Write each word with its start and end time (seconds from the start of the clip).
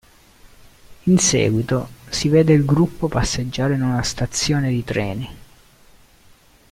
In 1.03 1.19
seguito, 1.19 1.87
si 2.09 2.27
vede 2.27 2.53
il 2.53 2.65
gruppo 2.65 3.07
passeggiare 3.07 3.75
in 3.75 3.83
una 3.83 4.01
stazione 4.01 4.71
di 4.71 4.83
treni. 4.83 5.29